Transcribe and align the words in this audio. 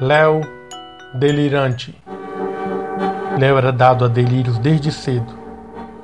Léo 0.00 0.40
delirante. 1.14 1.94
Léo 3.38 3.56
era 3.56 3.70
dado 3.70 4.04
a 4.04 4.08
delírios 4.08 4.58
desde 4.58 4.90
cedo 4.90 5.32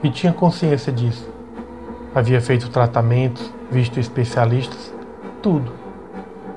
e 0.01 0.09
tinha 0.09 0.33
consciência 0.33 0.93
disso. 0.93 1.29
Havia 2.15 2.41
feito 2.41 2.71
tratamentos, 2.71 3.53
visto 3.69 3.99
especialistas, 3.99 4.95
tudo. 5.43 5.73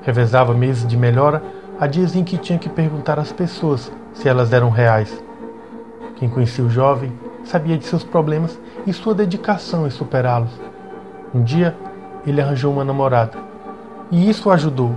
Revezava 0.02 0.54
meses 0.54 0.86
de 0.86 0.96
melhora 0.96 1.42
a 1.80 1.88
dias 1.88 2.14
em 2.14 2.22
que 2.22 2.38
tinha 2.38 2.56
que 2.56 2.68
perguntar 2.68 3.18
às 3.18 3.32
pessoas 3.32 3.90
se 4.12 4.28
elas 4.28 4.52
eram 4.52 4.70
reais. 4.70 5.20
Quem 6.14 6.28
conhecia 6.28 6.64
o 6.64 6.70
jovem 6.70 7.12
sabia 7.42 7.76
de 7.76 7.84
seus 7.84 8.04
problemas 8.04 8.56
e 8.86 8.92
sua 8.92 9.12
dedicação 9.12 9.88
em 9.88 9.90
superá-los. 9.90 10.52
Um 11.34 11.42
dia, 11.42 11.76
ele 12.24 12.40
arranjou 12.40 12.72
uma 12.72 12.84
namorada 12.84 13.36
e 14.08 14.30
isso 14.30 14.48
o 14.48 14.52
ajudou 14.52 14.94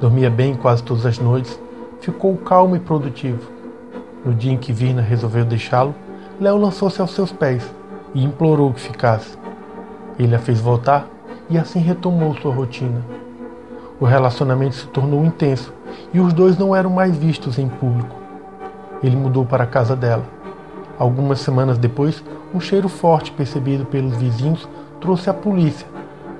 Dormia 0.00 0.30
bem 0.30 0.54
quase 0.54 0.82
todas 0.82 1.04
as 1.04 1.18
noites, 1.18 1.60
ficou 2.00 2.34
calmo 2.38 2.74
e 2.74 2.80
produtivo. 2.80 3.50
No 4.24 4.32
dia 4.32 4.50
em 4.50 4.56
que 4.56 4.72
Virna 4.72 5.02
resolveu 5.02 5.44
deixá-lo, 5.44 5.94
Léo 6.40 6.56
lançou-se 6.56 7.02
aos 7.02 7.10
seus 7.10 7.30
pés 7.30 7.70
e 8.14 8.24
implorou 8.24 8.72
que 8.72 8.80
ficasse. 8.80 9.36
Ele 10.18 10.34
a 10.34 10.38
fez 10.38 10.58
voltar 10.58 11.06
e 11.50 11.58
assim 11.58 11.80
retomou 11.80 12.34
sua 12.34 12.50
rotina. 12.50 13.04
O 14.00 14.06
relacionamento 14.06 14.74
se 14.74 14.86
tornou 14.86 15.22
intenso 15.22 15.70
e 16.14 16.18
os 16.18 16.32
dois 16.32 16.56
não 16.56 16.74
eram 16.74 16.88
mais 16.88 17.14
vistos 17.14 17.58
em 17.58 17.68
público. 17.68 18.16
Ele 19.02 19.16
mudou 19.16 19.44
para 19.44 19.64
a 19.64 19.66
casa 19.66 19.94
dela. 19.94 20.24
Algumas 20.98 21.40
semanas 21.40 21.76
depois, 21.76 22.24
um 22.54 22.60
cheiro 22.60 22.88
forte 22.88 23.32
percebido 23.32 23.84
pelos 23.84 24.16
vizinhos 24.16 24.66
trouxe 24.98 25.28
a 25.28 25.34
polícia 25.34 25.86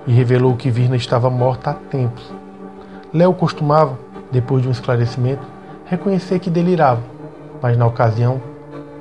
e 0.07 0.13
revelou 0.13 0.57
que 0.57 0.71
Virna 0.71 0.97
estava 0.97 1.29
morta 1.29 1.71
há 1.71 1.75
tempos. 1.75 2.40
Léo 3.13 3.35
costumava, 3.35 3.99
depois 4.31 4.63
de 4.63 4.69
um 4.69 4.71
esclarecimento, 4.71 5.43
reconhecer 5.85 6.39
que 6.39 6.49
delirava, 6.49 7.03
mas 7.61 7.77
na 7.77 7.85
ocasião 7.85 8.41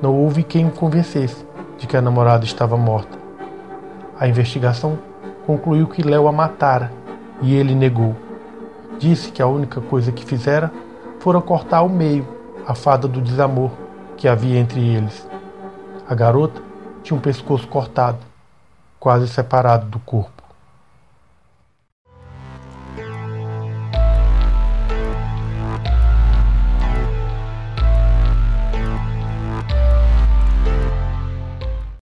não 0.02 0.16
houve 0.16 0.42
quem 0.42 0.66
o 0.66 0.70
convencesse 0.72 1.46
de 1.78 1.86
que 1.86 1.96
a 1.96 2.02
namorada 2.02 2.44
estava 2.44 2.76
morta. 2.76 3.16
A 4.18 4.26
investigação 4.26 4.98
concluiu 5.46 5.86
que 5.86 6.02
Léo 6.02 6.26
a 6.26 6.32
matara 6.32 6.92
e 7.40 7.54
ele 7.54 7.72
negou. 7.72 8.16
Disse 8.98 9.30
que 9.30 9.40
a 9.40 9.46
única 9.46 9.80
coisa 9.80 10.10
que 10.10 10.24
fizera 10.24 10.72
fora 11.20 11.40
cortar 11.40 11.78
ao 11.78 11.88
meio 11.88 12.26
a 12.66 12.74
fada 12.74 13.06
do 13.06 13.20
desamor 13.20 13.70
que 14.16 14.26
havia 14.26 14.58
entre 14.58 14.80
eles. 14.80 15.28
A 16.08 16.14
garota 16.16 16.60
tinha 17.04 17.16
um 17.16 17.20
pescoço 17.20 17.68
cortado, 17.68 18.18
quase 18.98 19.28
separado 19.28 19.86
do 19.86 20.00
corpo. 20.00 20.39